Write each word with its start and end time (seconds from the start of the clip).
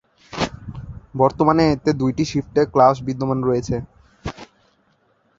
বর্তমানে 1.15 1.63
এতে 1.71 1.89
দুইটি 2.01 2.23
শিফটে 2.31 2.61
ক্লাস 2.73 2.95
বিদ্যমান 3.07 3.39
রয়েছে। 3.43 3.75